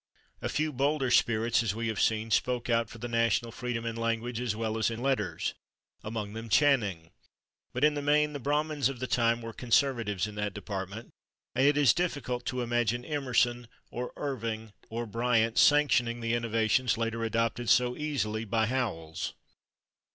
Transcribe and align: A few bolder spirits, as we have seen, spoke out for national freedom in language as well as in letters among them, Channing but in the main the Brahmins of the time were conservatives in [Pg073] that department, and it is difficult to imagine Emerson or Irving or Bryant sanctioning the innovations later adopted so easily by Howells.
A 0.41 0.49
few 0.49 0.73
bolder 0.73 1.11
spirits, 1.11 1.61
as 1.61 1.75
we 1.75 1.87
have 1.87 2.01
seen, 2.01 2.31
spoke 2.31 2.71
out 2.71 2.89
for 2.89 2.97
national 3.07 3.51
freedom 3.51 3.85
in 3.85 3.95
language 3.95 4.41
as 4.41 4.55
well 4.55 4.79
as 4.79 4.89
in 4.89 4.99
letters 4.99 5.53
among 6.03 6.33
them, 6.33 6.49
Channing 6.49 7.11
but 7.71 7.83
in 7.83 7.93
the 7.93 8.01
main 8.01 8.33
the 8.33 8.39
Brahmins 8.39 8.89
of 8.89 8.99
the 8.99 9.05
time 9.05 9.43
were 9.43 9.53
conservatives 9.53 10.25
in 10.25 10.33
[Pg073] 10.33 10.37
that 10.37 10.53
department, 10.55 11.09
and 11.53 11.67
it 11.67 11.77
is 11.77 11.93
difficult 11.93 12.47
to 12.47 12.61
imagine 12.63 13.05
Emerson 13.05 13.67
or 13.91 14.11
Irving 14.17 14.73
or 14.89 15.05
Bryant 15.05 15.59
sanctioning 15.59 16.19
the 16.19 16.33
innovations 16.33 16.97
later 16.97 17.23
adopted 17.23 17.69
so 17.69 17.95
easily 17.95 18.43
by 18.43 18.65
Howells. 18.65 19.35